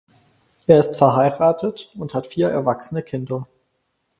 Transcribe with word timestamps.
Er 0.65 0.79
ist 0.79 0.97
verheiratet 0.97 1.91
und 1.95 2.15
hat 2.15 2.25
vier 2.25 2.49
erwachsene 2.49 3.03
Kinder. 3.03 3.47